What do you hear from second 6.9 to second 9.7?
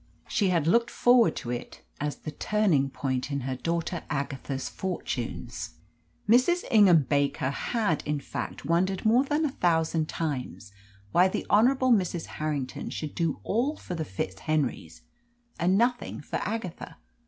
Baker had, in fact, wondered more than a